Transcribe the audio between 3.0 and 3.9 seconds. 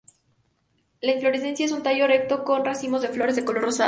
de flores de color rosado.